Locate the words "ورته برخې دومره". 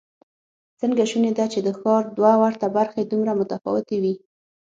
2.43-3.31